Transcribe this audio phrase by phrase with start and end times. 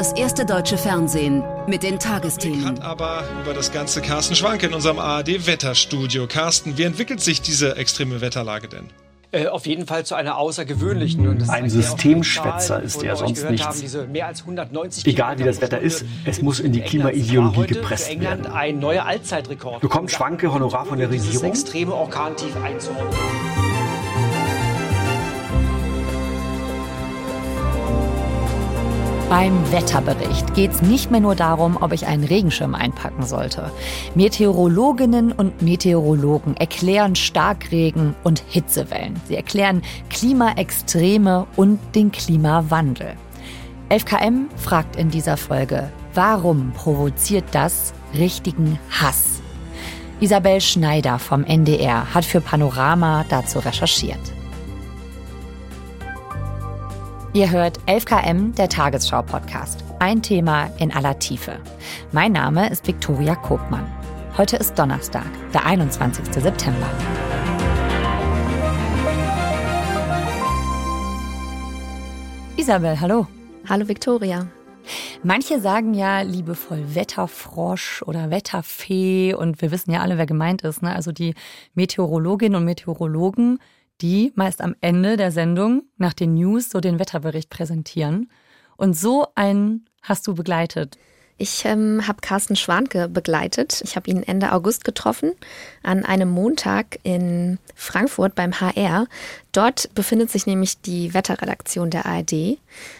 [0.00, 2.64] das erste deutsche Fernsehen mit den Tagesthemen.
[2.64, 6.26] Hat aber über das ganze Carsten Schwanke in unserem ARD Wetterstudio.
[6.26, 8.86] Carsten, wie entwickelt sich diese extreme Wetterlage denn?
[9.30, 11.46] Äh, auf jeden Fall zu einer außergewöhnlichen.
[11.50, 13.94] Ein Systemschwätzer ist er, sonst nichts.
[13.94, 14.14] Haben,
[15.04, 18.46] Egal wie das Wetter ist, es muss in die Klimaideologie gepresst werden.
[18.46, 19.82] Ein neuer Allzeitrekord.
[19.82, 21.50] Bekommt Schwanke Honorar von der Regierung?
[21.50, 23.69] extreme Orkantief einzuordnen.
[29.30, 33.70] Beim Wetterbericht geht es nicht mehr nur darum, ob ich einen Regenschirm einpacken sollte.
[34.16, 39.20] Meteorologinnen und Meteorologen erklären Starkregen und Hitzewellen.
[39.28, 43.12] Sie erklären Klimaextreme und den Klimawandel.
[43.88, 49.40] 11KM fragt in dieser Folge, warum provoziert das richtigen Hass?
[50.18, 54.39] Isabel Schneider vom NDR hat für Panorama dazu recherchiert.
[57.32, 59.84] Ihr hört 11KM, der Tagesschau-Podcast.
[60.00, 61.60] Ein Thema in aller Tiefe.
[62.10, 63.86] Mein Name ist Viktoria Kobmann.
[64.36, 66.24] Heute ist Donnerstag, der 21.
[66.24, 66.90] September.
[72.56, 73.28] Isabel, hallo.
[73.68, 74.48] Hallo Viktoria.
[75.22, 80.82] Manche sagen ja liebevoll Wetterfrosch oder Wetterfee und wir wissen ja alle, wer gemeint ist.
[80.82, 80.92] Ne?
[80.92, 81.34] Also die
[81.74, 83.60] Meteorologinnen und Meteorologen
[84.00, 88.30] die meist am Ende der Sendung nach den News so den Wetterbericht präsentieren.
[88.76, 90.96] Und so einen hast du begleitet.
[91.42, 93.80] Ich ähm, habe Carsten Schwanke begleitet.
[93.82, 95.32] Ich habe ihn Ende August getroffen,
[95.82, 99.06] an einem Montag in Frankfurt beim HR.
[99.52, 102.58] Dort befindet sich nämlich die Wetterredaktion der ARD.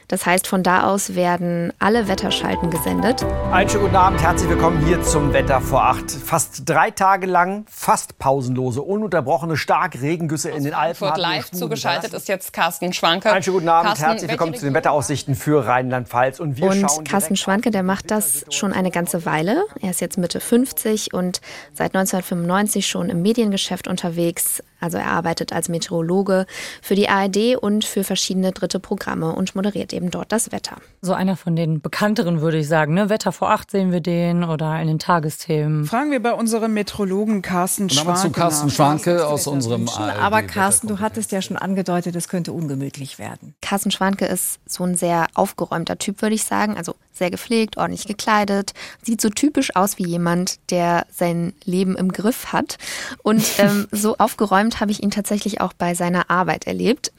[0.09, 3.25] Das heißt, von da aus werden alle Wetterschalten gesendet.
[3.53, 6.11] Einen schönen guten Abend, herzlich willkommen hier zum Wetter vor acht.
[6.11, 10.97] Fast drei Tage lang, fast pausenlose, ununterbrochene Starkregengüsse in den Alpen.
[10.97, 13.31] Frankfurt live zugeschaltet ist jetzt Carsten Schwanke.
[13.31, 16.41] Einen schönen guten Abend, Carsten, herzlich willkommen zu den Wetteraussichten für Rheinland-Pfalz.
[16.41, 19.67] Und, wir und Carsten Schwanke, der macht das schon eine ganze Weile.
[19.81, 21.41] Er ist jetzt Mitte 50 und
[21.75, 24.65] seit 1995 schon im Mediengeschäft unterwegs.
[24.81, 26.40] Also er arbeitet als Meteorologe
[26.83, 30.77] für die ARD und für verschiedene dritte Programme und moderiert eben dort das Wetter.
[31.03, 32.95] So einer von den bekannteren, würde ich sagen.
[32.95, 33.09] Ne?
[33.09, 35.85] Wetter vor acht sehen wir den oder in den Tagesthemen.
[35.87, 38.21] Fragen wir bei unserem Meteorologen Carsten Schwanke.
[38.21, 42.53] zu Carsten Schwanke aus unserem ARD Aber Carsten, du hattest ja schon angedeutet, es könnte
[42.53, 43.55] ungemütlich werden.
[43.63, 46.77] Carsten Schwanke ist so ein sehr aufgeräumter Typ, würde ich sagen.
[46.77, 48.73] Also sehr gepflegt, ordentlich gekleidet,
[49.03, 52.79] sieht so typisch aus wie jemand, der sein Leben im Griff hat.
[53.23, 57.13] Und ähm, so aufgeräumt habe ich ihn tatsächlich auch bei seiner Arbeit erlebt.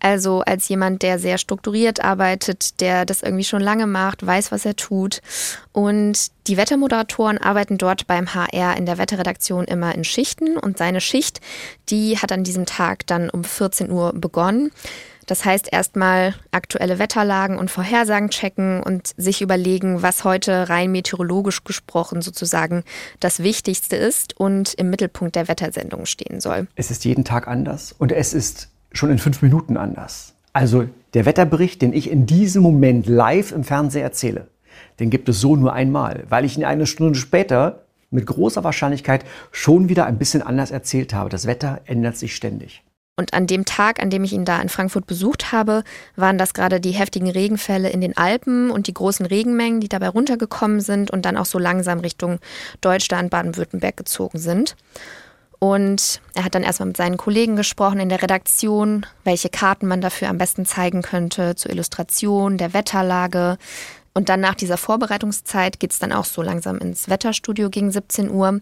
[0.00, 4.66] Also als jemand, der sehr strukturiert arbeitet, der das irgendwie schon lange macht, weiß, was
[4.66, 5.22] er tut.
[5.72, 10.58] Und die Wettermoderatoren arbeiten dort beim HR in der Wetterredaktion immer in Schichten.
[10.58, 11.40] Und seine Schicht,
[11.88, 14.72] die hat an diesem Tag dann um 14 Uhr begonnen.
[15.26, 21.64] Das heißt erstmal aktuelle Wetterlagen und Vorhersagen checken und sich überlegen, was heute rein meteorologisch
[21.64, 22.84] gesprochen sozusagen
[23.20, 26.66] das Wichtigste ist und im Mittelpunkt der Wettersendung stehen soll.
[26.76, 30.34] Es ist jeden Tag anders und es ist schon in fünf Minuten anders.
[30.52, 34.48] Also der Wetterbericht, den ich in diesem Moment live im Fernsehen erzähle,
[35.00, 39.24] den gibt es so nur einmal, weil ich ihn eine Stunde später mit großer Wahrscheinlichkeit
[39.50, 41.30] schon wieder ein bisschen anders erzählt habe.
[41.30, 42.82] Das Wetter ändert sich ständig.
[43.16, 45.84] Und an dem Tag, an dem ich ihn da in Frankfurt besucht habe,
[46.16, 50.08] waren das gerade die heftigen Regenfälle in den Alpen und die großen Regenmengen, die dabei
[50.08, 52.40] runtergekommen sind und dann auch so langsam Richtung
[52.80, 54.74] Deutschland, Baden-Württemberg gezogen sind.
[55.60, 60.00] Und er hat dann erstmal mit seinen Kollegen gesprochen in der Redaktion, welche Karten man
[60.00, 63.58] dafür am besten zeigen könnte zur Illustration der Wetterlage.
[64.12, 68.28] Und dann nach dieser Vorbereitungszeit geht es dann auch so langsam ins Wetterstudio gegen 17
[68.28, 68.60] Uhr.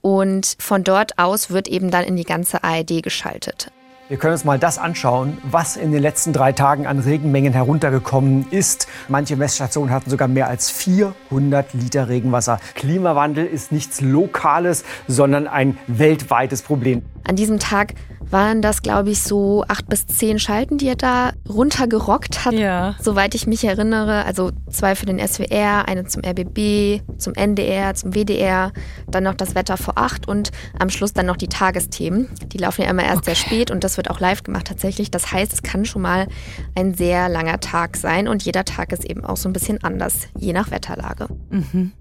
[0.00, 3.72] Und von dort aus wird eben dann in die ganze ARD geschaltet.
[4.10, 8.44] Wir können uns mal das anschauen, was in den letzten drei Tagen an Regenmengen heruntergekommen
[8.50, 8.88] ist.
[9.06, 12.58] Manche Messstationen hatten sogar mehr als 400 Liter Regenwasser.
[12.74, 17.02] Klimawandel ist nichts Lokales, sondern ein weltweites Problem.
[17.22, 17.94] An diesem Tag
[18.30, 22.54] waren das, glaube ich, so acht bis zehn Schalten, die er da runtergerockt hat.
[22.54, 22.94] Ja.
[23.00, 24.24] Soweit ich mich erinnere.
[24.24, 28.72] Also zwei für den SWR, eine zum RBB, zum NDR, zum WDR,
[29.08, 32.28] dann noch das Wetter vor acht und am Schluss dann noch die Tagesthemen.
[32.46, 33.34] Die laufen ja immer erst okay.
[33.34, 35.10] sehr spät und das wird auch live gemacht tatsächlich.
[35.10, 36.28] Das heißt, es kann schon mal
[36.74, 40.28] ein sehr langer Tag sein und jeder Tag ist eben auch so ein bisschen anders,
[40.36, 41.28] je nach Wetterlage.
[41.50, 41.92] Mhm.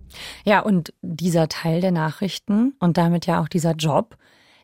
[0.44, 4.18] Ja, und dieser Teil der Nachrichten und damit ja auch dieser Job,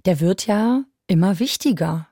[0.06, 2.08] der wird ja immer wichtiger.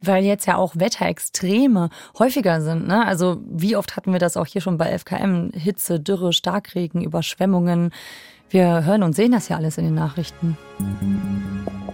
[0.00, 2.86] Weil jetzt ja auch Wetterextreme häufiger sind.
[2.86, 3.04] Ne?
[3.04, 5.50] Also wie oft hatten wir das auch hier schon bei FKM?
[5.52, 7.90] Hitze, Dürre, Starkregen, Überschwemmungen.
[8.50, 10.56] Wir hören und sehen das ja alles in den Nachrichten.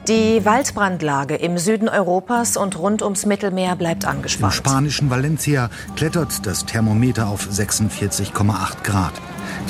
[0.07, 4.53] Die Waldbrandlage im Süden Europas und rund ums Mittelmeer bleibt angespannt.
[4.53, 9.15] Im spanischen Valencia klettert das Thermometer auf 46,8 Grad.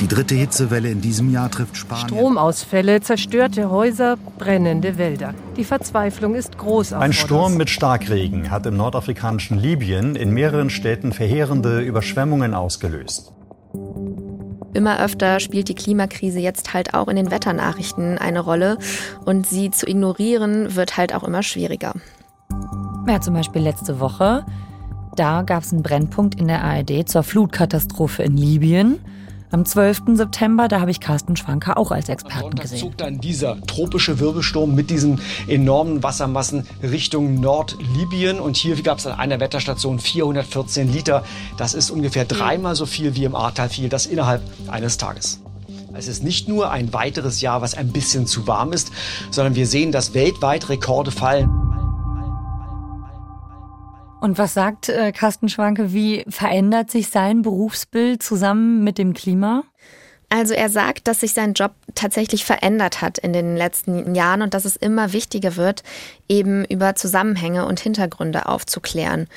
[0.01, 2.09] Die dritte Hitzewelle in diesem Jahr trifft Spanien.
[2.09, 5.35] Stromausfälle, zerstörte Häuser, brennende Wälder.
[5.57, 6.95] Die Verzweiflung ist groß.
[6.95, 13.33] Ein Sturm mit Starkregen hat im nordafrikanischen Libyen in mehreren Städten verheerende Überschwemmungen ausgelöst.
[14.75, 18.77] Immer öfter spielt die Klimakrise jetzt halt auch in den Wetternachrichten eine Rolle
[19.25, 21.95] und sie zu ignorieren wird halt auch immer schwieriger.
[23.09, 24.45] Ja, zum Beispiel letzte Woche,
[25.15, 28.99] da gab es einen Brennpunkt in der ARD zur Flutkatastrophe in Libyen.
[29.55, 30.17] Am 12.
[30.17, 32.81] September, da habe ich Carsten Schwanker auch als Experten gesehen.
[32.81, 38.41] zog dann dieser tropische Wirbelsturm mit diesen enormen Wassermassen Richtung Nordlibyen.
[38.41, 41.23] Und hier gab es an einer Wetterstation 414 Liter.
[41.57, 45.41] Das ist ungefähr dreimal so viel wie im Ahrtal fiel, das innerhalb eines Tages.
[45.93, 48.91] Es ist nicht nur ein weiteres Jahr, was ein bisschen zu warm ist,
[49.31, 51.49] sondern wir sehen, dass weltweit Rekorde fallen.
[54.25, 59.65] Und was sagt äh, Carsten Schwanke, wie verändert sich sein Berufsbild zusammen mit dem Klima?
[60.31, 64.55] Also er sagt, dass sich sein Job tatsächlich verändert hat in den letzten Jahren und
[64.55, 65.83] dass es immer wichtiger wird,
[66.27, 69.29] eben über Zusammenhänge und Hintergründe aufzuklären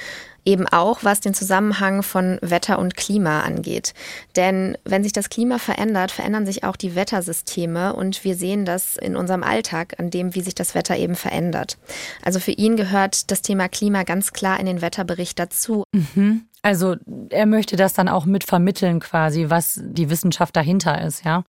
[0.47, 3.93] eben auch was den Zusammenhang von Wetter und Klima angeht.
[4.35, 8.95] Denn wenn sich das Klima verändert, verändern sich auch die Wettersysteme und wir sehen das
[8.95, 11.77] in unserem Alltag, an dem, wie sich das Wetter eben verändert.
[12.23, 15.83] Also für ihn gehört das Thema Klima ganz klar in den Wetterbericht dazu.
[15.93, 16.45] Mhm.
[16.61, 16.95] Also
[17.29, 21.43] er möchte das dann auch mit vermitteln quasi, was die Wissenschaft dahinter ist, ja.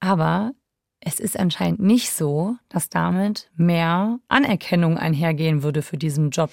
[0.00, 0.52] Aber
[1.04, 6.50] es ist anscheinend nicht so, dass damit mehr Anerkennung einhergehen würde für diesen Job.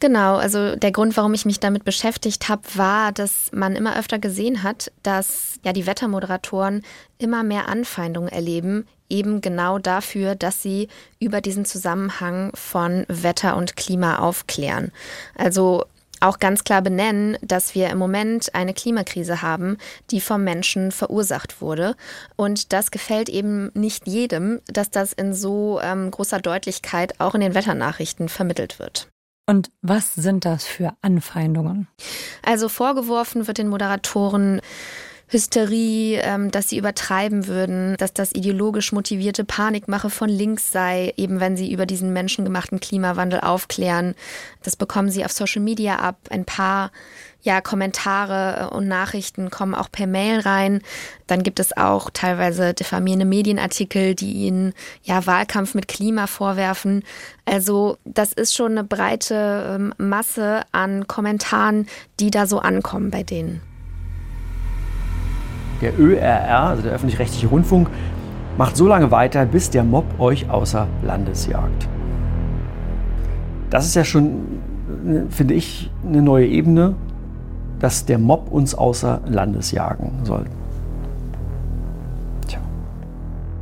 [0.00, 4.18] Genau, also der Grund, warum ich mich damit beschäftigt habe, war, dass man immer öfter
[4.18, 6.82] gesehen hat, dass ja die Wettermoderatoren
[7.18, 13.76] immer mehr Anfeindungen erleben, eben genau dafür, dass sie über diesen Zusammenhang von Wetter und
[13.76, 14.92] Klima aufklären.
[15.34, 15.84] Also
[16.20, 19.78] auch ganz klar benennen, dass wir im Moment eine Klimakrise haben,
[20.10, 21.96] die vom Menschen verursacht wurde.
[22.36, 27.40] Und das gefällt eben nicht jedem, dass das in so ähm, großer Deutlichkeit auch in
[27.40, 29.08] den Wetternachrichten vermittelt wird.
[29.46, 31.88] Und was sind das für Anfeindungen?
[32.44, 34.60] Also vorgeworfen wird den Moderatoren,
[35.28, 41.38] Hysterie, ähm, dass sie übertreiben würden, dass das ideologisch motivierte Panikmache von links sei, eben
[41.38, 44.14] wenn sie über diesen menschengemachten Klimawandel aufklären.
[44.62, 46.16] Das bekommen sie auf Social Media ab.
[46.30, 46.90] Ein paar
[47.42, 50.82] ja, Kommentare und Nachrichten kommen auch per Mail rein.
[51.26, 54.72] Dann gibt es auch teilweise diffamierende Medienartikel, die ihnen
[55.02, 57.04] ja Wahlkampf mit Klima vorwerfen.
[57.44, 61.86] Also das ist schon eine breite ähm, Masse an Kommentaren,
[62.18, 63.67] die da so ankommen bei denen.
[65.80, 67.88] Der ÖRR, also der öffentlich-rechtliche Rundfunk,
[68.56, 71.88] macht so lange weiter, bis der Mob euch außer Landes jagt.
[73.70, 74.60] Das ist ja schon,
[75.30, 76.94] finde ich, eine neue Ebene,
[77.78, 80.46] dass der Mob uns außer Landes jagen soll.
[82.48, 82.58] Tja.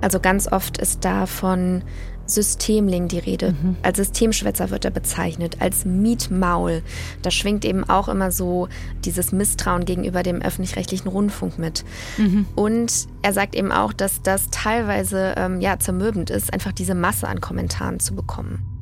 [0.01, 1.83] Also ganz oft ist da von
[2.27, 3.53] Systemling die Rede.
[3.53, 3.77] Mhm.
[3.83, 6.83] Als Systemschwätzer wird er bezeichnet, als Mietmaul.
[7.23, 8.69] Da schwingt eben auch immer so
[9.05, 11.85] dieses Misstrauen gegenüber dem öffentlich-rechtlichen Rundfunk mit.
[12.19, 12.47] Mhm.
[12.55, 17.29] Und er sagt eben auch, dass das teilweise ähm, ja, zermürbend ist, einfach diese Masse
[17.29, 18.76] an Kommentaren zu bekommen.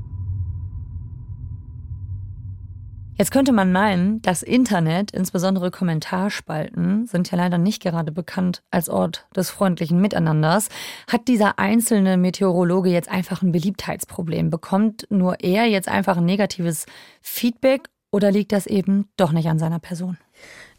[3.17, 8.89] Jetzt könnte man meinen, das Internet, insbesondere Kommentarspalten, sind ja leider nicht gerade bekannt als
[8.89, 10.69] Ort des freundlichen Miteinanders.
[11.09, 14.51] Hat dieser einzelne Meteorologe jetzt einfach ein Beliebtheitsproblem?
[14.51, 16.87] Bekommt nur er jetzt einfach ein negatives
[17.23, 20.19] Feedback oder liegt das eben doch nicht an seiner Person?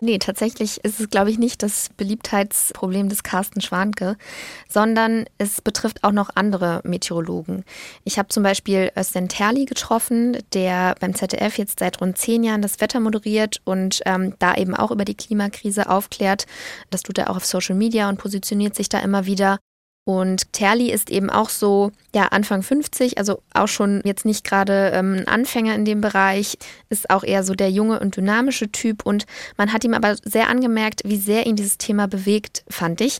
[0.01, 4.17] Nee, tatsächlich ist es, glaube ich, nicht das Beliebtheitsproblem des Carsten Schwanke,
[4.67, 7.63] sondern es betrifft auch noch andere Meteorologen.
[8.03, 12.61] Ich habe zum Beispiel Özden Terli getroffen, der beim ZDF jetzt seit rund zehn Jahren
[12.61, 16.45] das Wetter moderiert und ähm, da eben auch über die Klimakrise aufklärt.
[16.89, 19.59] Das tut er auch auf Social Media und positioniert sich da immer wieder.
[20.05, 24.91] Und Terli ist eben auch so, ja, Anfang 50, also auch schon jetzt nicht gerade
[24.93, 26.59] ähm, ein Anfänger in dem Bereich,
[26.89, 29.03] ist auch eher so der junge und dynamische Typ.
[29.03, 29.25] Und
[29.57, 33.19] man hat ihm aber sehr angemerkt, wie sehr ihn dieses Thema bewegt, fand ich.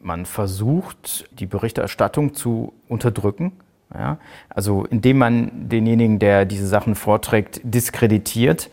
[0.00, 3.52] Man versucht, die Berichterstattung zu unterdrücken.
[3.92, 4.18] Ja?
[4.50, 8.70] Also indem man denjenigen, der diese Sachen vorträgt, diskreditiert.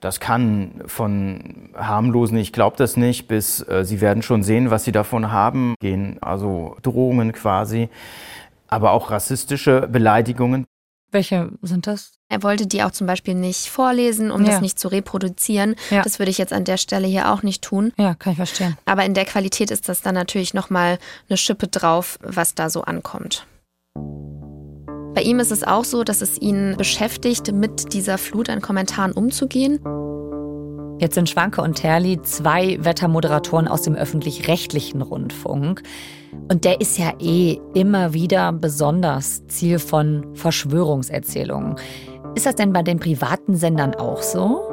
[0.00, 4.84] Das kann von harmlosen, ich glaube das nicht, bis äh, sie werden schon sehen, was
[4.84, 7.88] sie davon haben, gehen also Drohungen quasi,
[8.68, 10.66] aber auch rassistische Beleidigungen.
[11.10, 12.12] Welche sind das?
[12.28, 14.50] Er wollte die auch zum Beispiel nicht vorlesen, um ja.
[14.50, 15.74] das nicht zu reproduzieren.
[15.90, 16.02] Ja.
[16.02, 17.92] Das würde ich jetzt an der Stelle hier auch nicht tun.
[17.96, 18.76] Ja, kann ich verstehen.
[18.84, 22.82] Aber in der Qualität ist das dann natürlich nochmal eine Schippe drauf, was da so
[22.82, 23.46] ankommt.
[25.18, 29.10] Bei ihm ist es auch so, dass es ihn beschäftigt, mit dieser Flut an Kommentaren
[29.10, 29.80] umzugehen.
[31.00, 35.82] Jetzt sind Schwanke und Terli zwei Wettermoderatoren aus dem öffentlich-rechtlichen Rundfunk.
[36.48, 41.74] Und der ist ja eh immer wieder besonders Ziel von Verschwörungserzählungen.
[42.36, 44.67] Ist das denn bei den privaten Sendern auch so?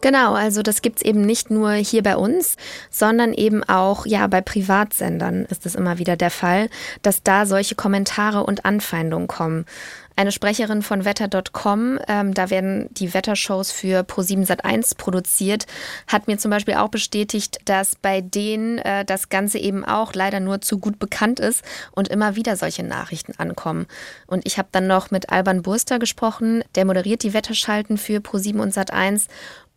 [0.00, 2.56] Genau, also das gibt's eben nicht nur hier bei uns,
[2.90, 6.68] sondern eben auch ja bei Privatsendern ist es immer wieder der Fall,
[7.02, 9.64] dass da solche Kommentare und Anfeindungen kommen.
[10.14, 15.66] Eine Sprecherin von wetter.com, ähm, da werden die Wettershows für Pro7 Sat1 produziert,
[16.08, 20.40] hat mir zum Beispiel auch bestätigt, dass bei denen äh, das Ganze eben auch leider
[20.40, 21.62] nur zu gut bekannt ist
[21.92, 23.86] und immer wieder solche Nachrichten ankommen.
[24.26, 28.58] Und ich habe dann noch mit Alban Burster gesprochen, der moderiert die Wetterschalten für Pro7
[28.58, 29.26] und Sat1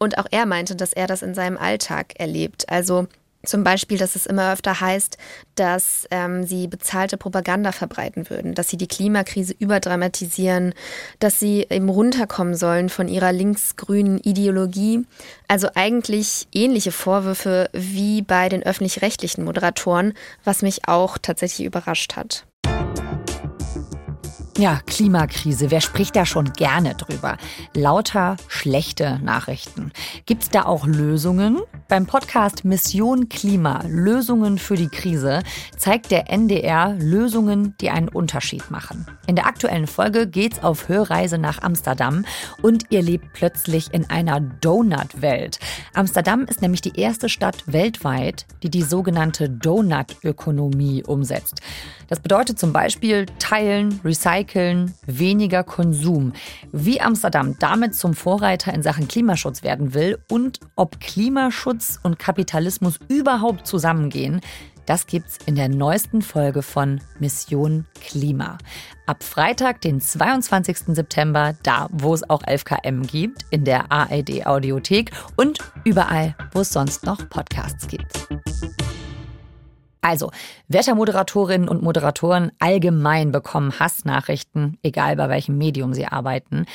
[0.01, 2.67] und auch er meinte, dass er das in seinem Alltag erlebt.
[2.69, 3.05] Also
[3.43, 5.17] zum Beispiel, dass es immer öfter heißt,
[5.53, 10.73] dass ähm, sie bezahlte Propaganda verbreiten würden, dass sie die Klimakrise überdramatisieren,
[11.19, 15.05] dass sie eben runterkommen sollen von ihrer linksgrünen Ideologie.
[15.47, 22.45] Also eigentlich ähnliche Vorwürfe wie bei den öffentlich-rechtlichen Moderatoren, was mich auch tatsächlich überrascht hat.
[24.61, 25.71] Ja, Klimakrise.
[25.71, 27.37] Wer spricht da schon gerne drüber?
[27.73, 29.91] Lauter schlechte Nachrichten.
[30.27, 31.61] Gibt's da auch Lösungen?
[31.87, 35.41] Beim Podcast Mission Klima, Lösungen für die Krise,
[35.77, 39.07] zeigt der NDR Lösungen, die einen Unterschied machen.
[39.25, 42.23] In der aktuellen Folge geht's auf Hörreise nach Amsterdam
[42.61, 45.59] und ihr lebt plötzlich in einer Donut-Welt.
[45.95, 51.61] Amsterdam ist nämlich die erste Stadt weltweit, die die sogenannte Donut-Ökonomie umsetzt.
[52.09, 54.50] Das bedeutet zum Beispiel teilen, recyceln,
[55.05, 56.33] weniger Konsum.
[56.71, 62.99] Wie Amsterdam damit zum Vorreiter in Sachen Klimaschutz werden will und ob Klimaschutz und Kapitalismus
[63.07, 64.41] überhaupt zusammengehen,
[64.85, 68.57] das gibt's in der neuesten Folge von Mission Klima.
[69.05, 70.95] Ab Freitag, den 22.
[70.95, 76.71] September, da wo es auch 11KM gibt, in der ARD Audiothek und überall, wo es
[76.71, 78.27] sonst noch Podcasts gibt.
[80.01, 80.31] Also,
[80.67, 86.65] Wettermoderatorinnen und Moderatoren allgemein bekommen Hassnachrichten, egal bei welchem Medium sie arbeiten.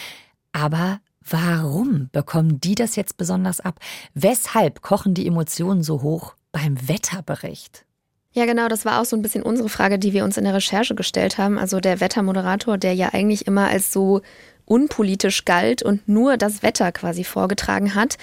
[0.53, 3.81] Aber Warum bekommen die das jetzt besonders ab?
[4.15, 7.85] Weshalb kochen die Emotionen so hoch beim Wetterbericht?
[8.33, 10.55] Ja, genau, das war auch so ein bisschen unsere Frage, die wir uns in der
[10.55, 11.59] Recherche gestellt haben.
[11.59, 14.21] Also der Wettermoderator, der ja eigentlich immer als so
[14.67, 18.19] unpolitisch galt und nur das Wetter quasi vorgetragen hat,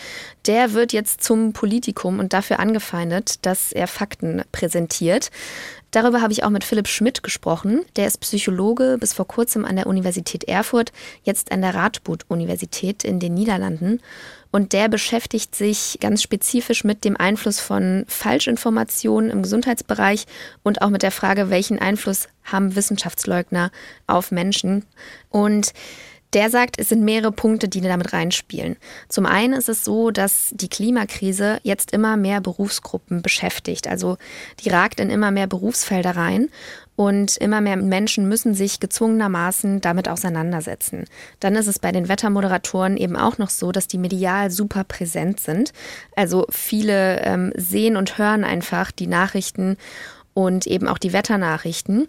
[0.46, 5.32] der wird jetzt zum Politikum und dafür angefeindet, dass er Fakten präsentiert.
[5.92, 7.86] Darüber habe ich auch mit Philipp Schmidt gesprochen.
[7.96, 10.92] Der ist Psychologe, bis vor kurzem an der Universität Erfurt,
[11.24, 14.02] jetzt an der Radboud-Universität in den Niederlanden.
[14.50, 20.26] Und der beschäftigt sich ganz spezifisch mit dem Einfluss von Falschinformationen im Gesundheitsbereich
[20.64, 23.72] und auch mit der Frage, welchen Einfluss haben Wissenschaftsleugner
[24.08, 24.86] auf Menschen.
[25.30, 25.74] Und
[26.34, 28.78] der sagt, es sind mehrere Punkte, die damit reinspielen.
[29.10, 33.88] Zum einen ist es so, dass die Klimakrise jetzt immer mehr Berufsgruppen beschäftigt.
[33.88, 34.18] Also
[34.60, 36.50] die ragt in immer mehr Berufsfelder rein
[36.96, 41.06] und immer mehr Menschen müssen sich gezwungenermaßen damit auseinandersetzen.
[41.40, 45.40] Dann ist es bei den Wettermoderatoren eben auch noch so, dass die medial super präsent
[45.40, 45.74] sind.
[46.16, 49.78] Also viele ähm, sehen und hören einfach die Nachrichten
[50.34, 52.08] und eben auch die Wetternachrichten.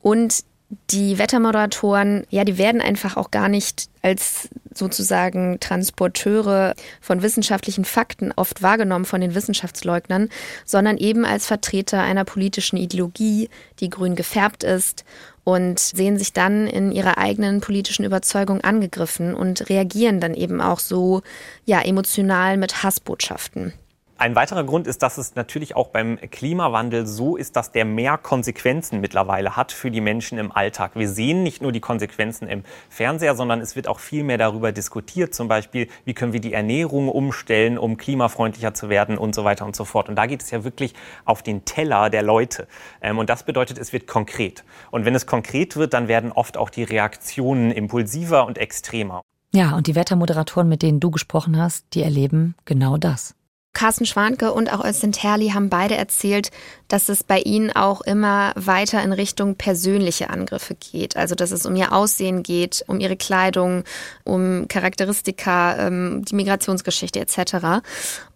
[0.00, 0.44] Und
[0.90, 8.32] die Wettermoderatoren, ja, die werden einfach auch gar nicht als sozusagen Transporteure von wissenschaftlichen Fakten
[8.34, 10.28] oft wahrgenommen von den Wissenschaftsleugnern,
[10.64, 13.48] sondern eben als Vertreter einer politischen Ideologie,
[13.80, 15.04] die grün gefärbt ist
[15.44, 20.80] und sehen sich dann in ihrer eigenen politischen Überzeugung angegriffen und reagieren dann eben auch
[20.80, 21.22] so,
[21.66, 23.74] ja, emotional mit Hassbotschaften.
[24.16, 28.16] Ein weiterer Grund ist, dass es natürlich auch beim Klimawandel so ist, dass der mehr
[28.16, 30.92] Konsequenzen mittlerweile hat für die Menschen im Alltag.
[30.94, 34.70] Wir sehen nicht nur die Konsequenzen im Fernseher, sondern es wird auch viel mehr darüber
[34.70, 35.34] diskutiert.
[35.34, 39.66] Zum Beispiel, wie können wir die Ernährung umstellen, um klimafreundlicher zu werden und so weiter
[39.66, 40.08] und so fort.
[40.08, 40.94] Und da geht es ja wirklich
[41.24, 42.68] auf den Teller der Leute.
[43.02, 44.62] Ähm, und das bedeutet, es wird konkret.
[44.92, 49.22] Und wenn es konkret wird, dann werden oft auch die Reaktionen impulsiver und extremer.
[49.52, 53.34] Ja, und die Wettermoderatoren, mit denen du gesprochen hast, die erleben genau das.
[53.74, 56.50] Carsten Schwanke und auch Özlem Terli haben beide erzählt,
[56.88, 61.16] dass es bei ihnen auch immer weiter in Richtung persönliche Angriffe geht.
[61.16, 63.84] Also dass es um ihr Aussehen geht, um ihre Kleidung,
[64.22, 67.84] um Charakteristika, ähm, die Migrationsgeschichte etc.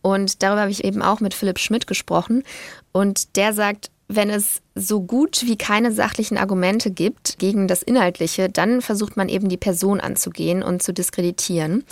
[0.03, 2.43] Und darüber habe ich eben auch mit Philipp Schmidt gesprochen.
[2.93, 8.49] Und der sagt, wenn es so gut wie keine sachlichen Argumente gibt gegen das Inhaltliche,
[8.49, 11.85] dann versucht man eben die Person anzugehen und zu diskreditieren.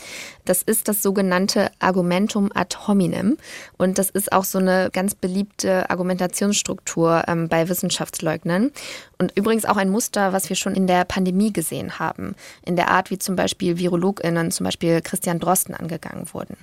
[0.46, 3.36] Das ist das sogenannte Argumentum ad hominem.
[3.76, 8.70] Und das ist auch so eine ganz beliebte Argumentationsstruktur ähm, bei Wissenschaftsleugnern.
[9.18, 12.34] Und übrigens auch ein Muster, was wir schon in der Pandemie gesehen haben.
[12.64, 16.56] In der Art, wie zum Beispiel VirologInnen, zum Beispiel Christian Drosten, angegangen wurden.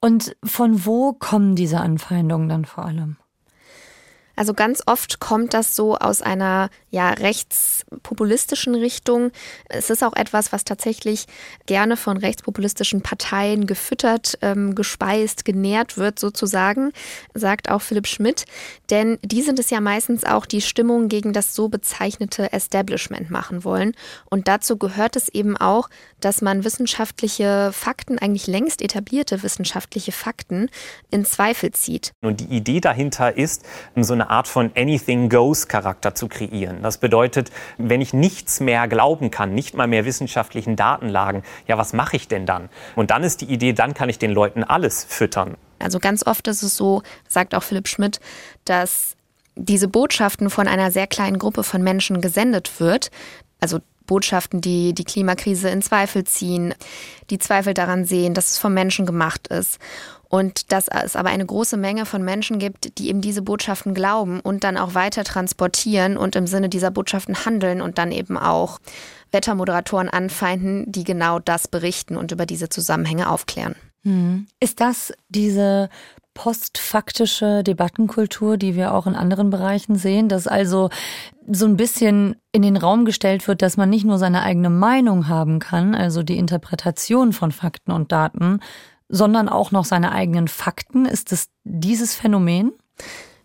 [0.00, 3.16] Und von wo kommen diese Anfeindungen dann vor allem?
[4.40, 9.32] Also ganz oft kommt das so aus einer ja rechtspopulistischen Richtung.
[9.68, 11.26] Es ist auch etwas, was tatsächlich
[11.66, 16.92] gerne von rechtspopulistischen Parteien gefüttert, ähm, gespeist, genährt wird sozusagen,
[17.34, 18.46] sagt auch Philipp Schmidt.
[18.88, 23.62] Denn die sind es ja meistens auch, die Stimmung gegen das so bezeichnete Establishment machen
[23.62, 23.94] wollen.
[24.30, 30.70] Und dazu gehört es eben auch, dass man wissenschaftliche Fakten, eigentlich längst etablierte wissenschaftliche Fakten,
[31.10, 32.12] in Zweifel zieht.
[32.22, 33.66] Und die Idee dahinter ist,
[33.96, 36.82] so eine Art von Anything Goes Charakter zu kreieren.
[36.82, 41.92] Das bedeutet, wenn ich nichts mehr glauben kann, nicht mal mehr wissenschaftlichen Datenlagen, ja, was
[41.92, 42.68] mache ich denn dann?
[42.96, 45.56] Und dann ist die Idee, dann kann ich den Leuten alles füttern.
[45.78, 48.20] Also ganz oft ist es so, sagt auch Philipp Schmidt,
[48.64, 49.16] dass
[49.56, 53.10] diese Botschaften von einer sehr kleinen Gruppe von Menschen gesendet wird.
[53.60, 56.74] Also Botschaften, die die Klimakrise in Zweifel ziehen,
[57.30, 59.78] die Zweifel daran sehen, dass es vom Menschen gemacht ist.
[60.30, 64.38] Und dass es aber eine große Menge von Menschen gibt, die eben diese Botschaften glauben
[64.38, 68.78] und dann auch weiter transportieren und im Sinne dieser Botschaften handeln und dann eben auch
[69.32, 73.74] Wettermoderatoren anfeinden, die genau das berichten und über diese Zusammenhänge aufklären.
[74.04, 74.46] Hm.
[74.60, 75.90] Ist das diese
[76.34, 80.90] postfaktische Debattenkultur, die wir auch in anderen Bereichen sehen, dass also
[81.50, 85.26] so ein bisschen in den Raum gestellt wird, dass man nicht nur seine eigene Meinung
[85.26, 88.60] haben kann, also die Interpretation von Fakten und Daten,
[89.10, 91.04] sondern auch noch seine eigenen Fakten.
[91.04, 92.72] Ist es dieses Phänomen?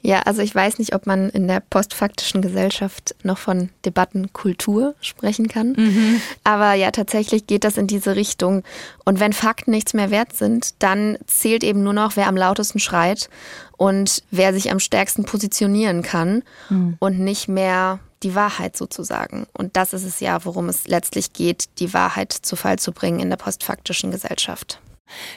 [0.06, 5.48] Ja, also ich weiß nicht, ob man in der postfaktischen Gesellschaft noch von Debattenkultur sprechen
[5.48, 5.74] kann.
[5.76, 6.22] Mhm.
[6.44, 8.62] Aber ja, tatsächlich geht das in diese Richtung.
[9.04, 12.78] Und wenn Fakten nichts mehr wert sind, dann zählt eben nur noch, wer am lautesten
[12.78, 13.32] schreit
[13.78, 16.98] und wer sich am stärksten positionieren kann mhm.
[17.00, 19.48] und nicht mehr die Wahrheit sozusagen.
[19.54, 23.20] Und das ist es ja, worum es letztlich geht, die Wahrheit zu Fall zu bringen
[23.20, 24.80] in der postfaktischen Gesellschaft.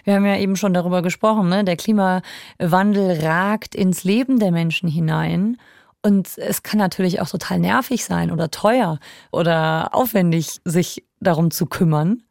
[0.05, 1.65] Wir haben ja eben schon darüber gesprochen, ne?
[1.65, 5.57] der Klimawandel ragt ins Leben der Menschen hinein.
[6.03, 9.01] Und es kann natürlich auch total nervig sein oder teuer
[9.33, 12.23] oder aufwendig, sich darum zu kümmern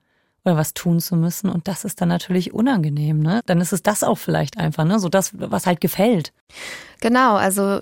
[0.46, 1.50] oder was tun zu müssen.
[1.50, 3.20] Und das ist dann natürlich unangenehm.
[3.20, 3.42] Ne?
[3.46, 5.00] Dann ist es das auch vielleicht einfach, ne?
[5.00, 6.32] so das, was halt gefällt.
[7.02, 7.82] Genau, also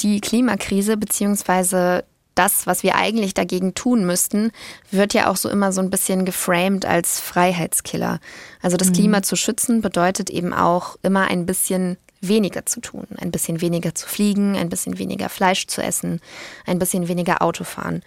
[0.00, 2.04] die Klimakrise beziehungsweise
[2.36, 4.52] das, was wir eigentlich dagegen tun müssten,
[4.92, 8.20] wird ja auch so immer so ein bisschen geframed als Freiheitskiller.
[8.62, 8.92] Also das mhm.
[8.92, 13.94] Klima zu schützen bedeutet eben auch immer ein bisschen weniger zu tun, ein bisschen weniger
[13.94, 16.20] zu fliegen, ein bisschen weniger Fleisch zu essen,
[16.66, 18.02] ein bisschen weniger Auto fahren.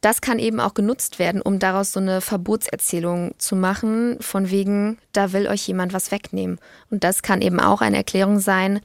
[0.00, 4.98] Das kann eben auch genutzt werden, um daraus so eine Verbotserzählung zu machen, von wegen,
[5.12, 6.60] da will euch jemand was wegnehmen.
[6.90, 8.80] Und das kann eben auch eine Erklärung sein,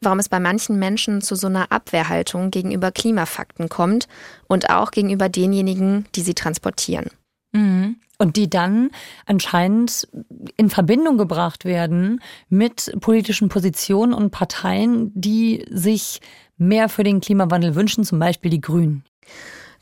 [0.00, 4.08] warum es bei manchen Menschen zu so einer Abwehrhaltung gegenüber Klimafakten kommt
[4.46, 7.10] und auch gegenüber denjenigen, die sie transportieren.
[7.52, 7.96] Mhm.
[8.20, 8.90] Und die dann
[9.26, 10.08] anscheinend
[10.56, 16.20] in Verbindung gebracht werden mit politischen Positionen und Parteien, die sich
[16.56, 19.04] mehr für den Klimawandel wünschen, zum Beispiel die Grünen.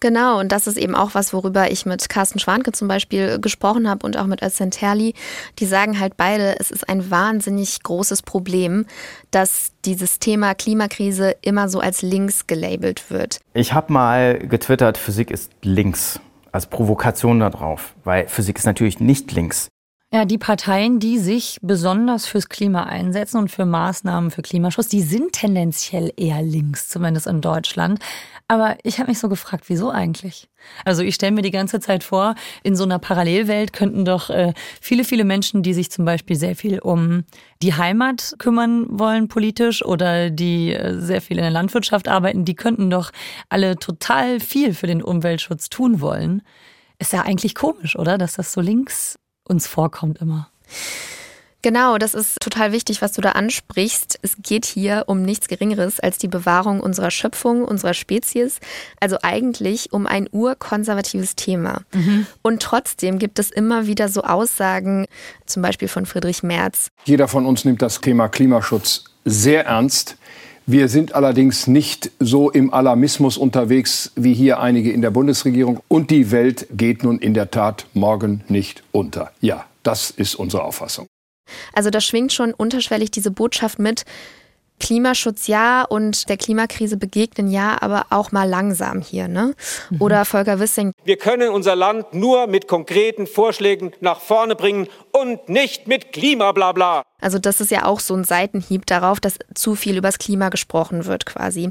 [0.00, 3.88] Genau, und das ist eben auch was, worüber ich mit Carsten Schwanke zum Beispiel gesprochen
[3.88, 5.14] habe und auch mit Özlem Terli.
[5.59, 8.87] Die sagen halt beide, es ist ein wahnsinnig großes Problem,
[9.30, 13.40] dass dieses Thema Klimakrise immer so als links gelabelt wird.
[13.54, 16.20] Ich habe mal getwittert, Physik ist links
[16.52, 19.68] als Provokation darauf, weil Physik ist natürlich nicht links.
[20.16, 25.02] Ja, die Parteien, die sich besonders fürs Klima einsetzen und für Maßnahmen für Klimaschutz, die
[25.02, 28.00] sind tendenziell eher links, zumindest in Deutschland.
[28.48, 30.48] Aber ich habe mich so gefragt, wieso eigentlich?
[30.87, 34.55] Also ich stelle mir die ganze Zeit vor, in so einer Parallelwelt könnten doch äh,
[34.81, 37.24] viele, viele Menschen, die sich zum Beispiel sehr viel um
[37.61, 42.55] die Heimat kümmern wollen politisch oder die äh, sehr viel in der Landwirtschaft arbeiten, die
[42.55, 43.11] könnten doch
[43.50, 46.40] alle total viel für den Umweltschutz tun wollen.
[46.98, 48.16] Ist ja eigentlich komisch, oder?
[48.16, 50.50] Dass das so links uns vorkommt immer.
[51.66, 54.20] Genau, das ist total wichtig, was du da ansprichst.
[54.22, 58.61] Es geht hier um nichts Geringeres als die Bewahrung unserer Schöpfung, unserer Spezies.
[59.00, 61.82] Also eigentlich um ein urkonservatives Thema.
[61.92, 62.26] Mhm.
[62.42, 65.06] Und trotzdem gibt es immer wieder so Aussagen,
[65.46, 66.90] zum Beispiel von Friedrich Merz.
[67.04, 70.18] Jeder von uns nimmt das Thema Klimaschutz sehr ernst.
[70.68, 75.79] Wir sind allerdings nicht so im Alarmismus unterwegs wie hier einige in der Bundesregierung.
[75.87, 79.31] Und die Welt geht nun in der Tat morgen nicht unter.
[79.40, 81.07] Ja, das ist unsere Auffassung.
[81.72, 84.05] Also da schwingt schon unterschwellig diese Botschaft mit,
[84.81, 89.29] Klimaschutz ja und der Klimakrise begegnen ja, aber auch mal langsam hier.
[89.29, 89.55] Ne?
[89.91, 90.03] Mhm.
[90.03, 90.93] Oder Volker Wissing.
[91.05, 97.03] Wir können unser Land nur mit konkreten Vorschlägen nach vorne bringen und nicht mit Klimablabla.
[97.21, 101.07] Also das ist ja auch so ein Seitenhieb darauf, dass zu viel übers Klima gesprochen
[101.07, 101.71] wird quasi.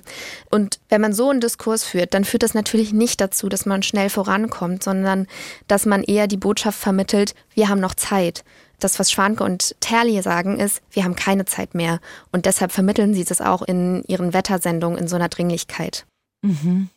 [0.50, 3.84] Und wenn man so einen Diskurs führt, dann führt das natürlich nicht dazu, dass man
[3.84, 5.28] schnell vorankommt, sondern
[5.68, 8.44] dass man eher die Botschaft vermittelt, wir haben noch Zeit.
[8.80, 12.00] Das, was Schwanke und Terli sagen, ist, wir haben keine Zeit mehr.
[12.32, 16.06] Und deshalb vermitteln sie das auch in ihren Wettersendungen in so einer Dringlichkeit.
[16.42, 16.90] Mhm.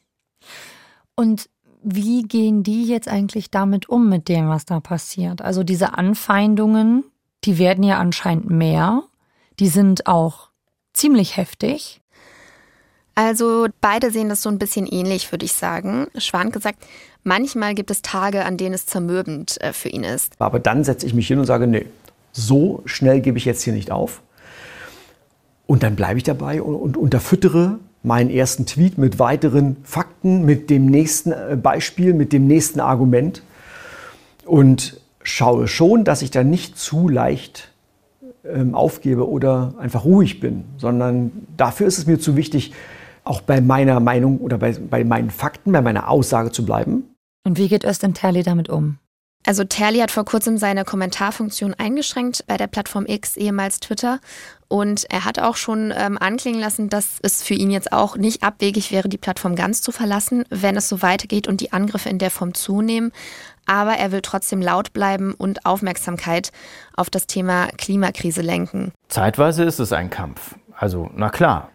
[1.14, 1.48] Und
[1.82, 5.42] wie gehen die jetzt eigentlich damit um, mit dem, was da passiert?
[5.42, 7.04] Also diese Anfeindungen,
[7.44, 9.04] die werden ja anscheinend mehr.
[9.58, 10.50] Die sind auch
[10.92, 12.00] ziemlich heftig.
[13.18, 16.07] Also beide sehen das so ein bisschen ähnlich, würde ich sagen.
[16.16, 16.87] Schwanke sagt,
[17.24, 20.35] manchmal gibt es Tage, an denen es zermürbend äh, für ihn ist.
[20.38, 21.87] Aber dann setze ich mich hin und sage, nee,
[22.31, 24.22] so schnell gebe ich jetzt hier nicht auf.
[25.66, 30.70] Und dann bleibe ich dabei und, und unterfüttere meinen ersten Tweet mit weiteren Fakten, mit
[30.70, 33.42] dem nächsten äh, Beispiel, mit dem nächsten Argument
[34.44, 37.72] und schaue schon, dass ich da nicht zu leicht
[38.44, 42.72] ähm, aufgebe oder einfach ruhig bin, sondern dafür ist es mir zu wichtig,
[43.28, 47.14] auch bei meiner Meinung oder bei, bei meinen Fakten, bei meiner Aussage zu bleiben.
[47.44, 48.98] Und wie geht Östin Terli damit um?
[49.46, 54.18] Also Terli hat vor kurzem seine Kommentarfunktion eingeschränkt bei der Plattform X, ehemals Twitter.
[54.66, 58.42] Und er hat auch schon ähm, anklingen lassen, dass es für ihn jetzt auch nicht
[58.42, 62.18] abwegig wäre, die Plattform ganz zu verlassen, wenn es so weitergeht und die Angriffe in
[62.18, 63.12] der Form zunehmen.
[63.64, 66.50] Aber er will trotzdem laut bleiben und Aufmerksamkeit
[66.94, 68.92] auf das Thema Klimakrise lenken.
[69.08, 70.56] Zeitweise ist es ein Kampf.
[70.76, 71.70] Also, na klar,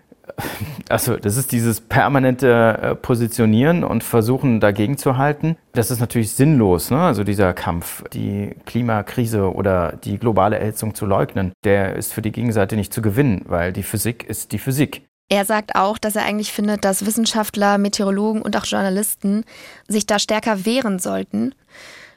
[0.90, 5.58] also das ist dieses permanente äh, Positionieren und Versuchen dagegen zu halten.
[5.74, 7.00] Das ist natürlich sinnlos, ne?
[7.00, 12.32] also dieser Kampf, die Klimakrise oder die globale Erhitzung zu leugnen, der ist für die
[12.32, 15.04] Gegenseite nicht zu gewinnen, weil die Physik ist die Physik.
[15.30, 19.46] Er sagt auch, dass er eigentlich findet, dass Wissenschaftler, Meteorologen und auch Journalisten
[19.88, 21.56] sich da stärker wehren sollten.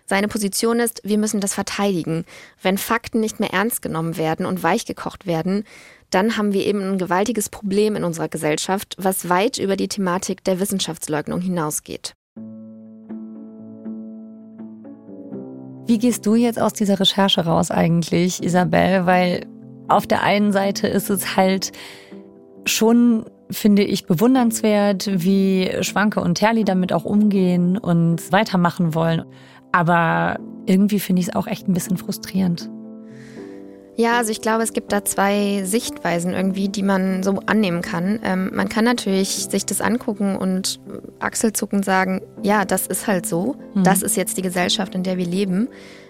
[0.06, 2.24] Seine Position ist, wir müssen das verteidigen.
[2.62, 5.64] Wenn Fakten nicht mehr ernst genommen werden und weichgekocht werden,
[6.10, 10.44] dann haben wir eben ein gewaltiges Problem in unserer Gesellschaft, was weit über die Thematik
[10.44, 12.14] der Wissenschaftsleugnung hinausgeht.
[15.86, 19.06] Wie gehst du jetzt aus dieser Recherche raus eigentlich, Isabel?
[19.06, 19.46] Weil
[19.88, 21.70] auf der einen Seite ist es halt
[22.64, 29.24] schon, finde ich, bewundernswert, wie Schwanke und Terli damit auch umgehen und weitermachen wollen.
[29.70, 32.68] Aber irgendwie finde ich es auch echt ein bisschen frustrierend.
[33.98, 38.20] Ja, also ich glaube, es gibt da zwei Sichtweisen irgendwie, die man so annehmen kann.
[38.22, 40.80] Ähm, man kann natürlich sich das angucken und
[41.18, 43.56] Achselzucken sagen, ja, das ist halt so.
[43.74, 43.84] Mhm.
[43.84, 45.68] Das ist jetzt die Gesellschaft, in der wir leben.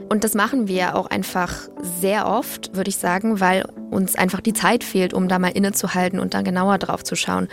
[0.09, 1.69] Und das machen wir auch einfach
[2.01, 6.19] sehr oft, würde ich sagen, weil uns einfach die Zeit fehlt, um da mal innezuhalten
[6.19, 7.47] und dann genauer drauf zu schauen.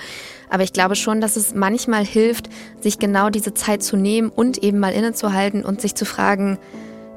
[0.50, 4.58] Aber ich glaube schon, dass es manchmal hilft, sich genau diese Zeit zu nehmen und
[4.64, 6.58] eben mal innezuhalten und sich zu fragen,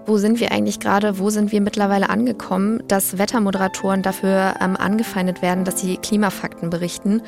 [0.07, 5.43] wo sind wir eigentlich gerade, wo sind wir mittlerweile angekommen, dass Wettermoderatoren dafür ähm, angefeindet
[5.43, 7.23] werden, dass sie Klimafakten berichten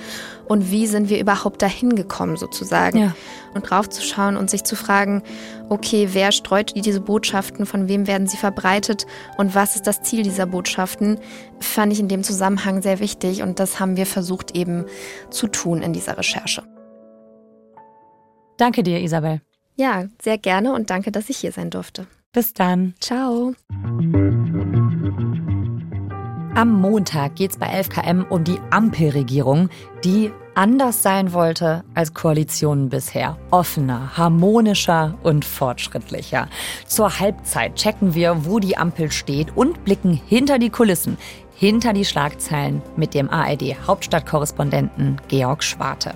[0.46, 2.98] und wie sind wir überhaupt dahin gekommen sozusagen.
[2.98, 3.14] Ja.
[3.54, 5.22] Und draufzuschauen und sich zu fragen,
[5.68, 10.22] okay, wer streut diese Botschaften, von wem werden sie verbreitet und was ist das Ziel
[10.22, 11.18] dieser Botschaften,
[11.58, 14.84] fand ich in dem Zusammenhang sehr wichtig und das haben wir versucht eben
[15.30, 16.62] zu tun in dieser Recherche.
[18.58, 19.40] Danke dir, Isabel.
[19.76, 22.06] Ja, sehr gerne und danke, dass ich hier sein durfte.
[22.32, 22.94] Bis dann.
[23.00, 23.54] Ciao.
[26.54, 29.70] Am Montag geht es bei 11KM um die Ampelregierung,
[30.04, 33.38] die anders sein wollte als Koalitionen bisher.
[33.52, 36.48] Offener, harmonischer und fortschrittlicher.
[36.86, 41.16] Zur Halbzeit checken wir, wo die Ampel steht und blicken hinter die Kulissen,
[41.54, 46.14] hinter die Schlagzeilen mit dem ARD-Hauptstadtkorrespondenten Georg Schwarte.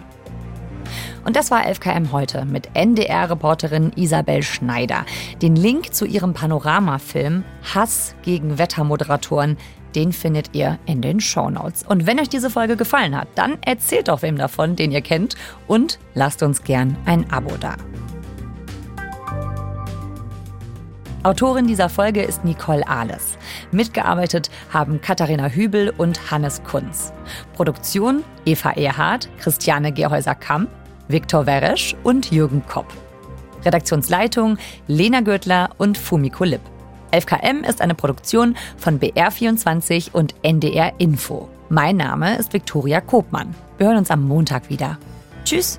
[1.24, 5.04] Und das war 11KM heute mit NDR-Reporterin Isabel Schneider.
[5.40, 9.56] Den Link zu ihrem Panoramafilm Hass gegen Wettermoderatoren
[9.94, 11.84] den findet ihr in den Shownotes.
[11.86, 15.36] Und wenn euch diese Folge gefallen hat, dann erzählt doch wem davon, den ihr kennt
[15.66, 17.76] und lasst uns gern ein Abo da.
[21.24, 23.38] Autorin dieser Folge ist Nicole Ahles.
[23.70, 27.12] Mitgearbeitet haben Katharina Hübel und Hannes Kunz.
[27.54, 30.68] Produktion Eva Erhardt, Christiane Gerhäuser-Kamp,
[31.08, 32.86] Viktor Weresch und Jürgen Kopp.
[33.64, 36.60] Redaktionsleitung Lena Gürtler und Fumiko Lipp.
[37.12, 41.48] 11KM ist eine Produktion von BR24 und NDR Info.
[41.68, 43.54] Mein Name ist Viktoria Kopmann.
[43.78, 44.98] Wir hören uns am Montag wieder.
[45.44, 45.78] Tschüss!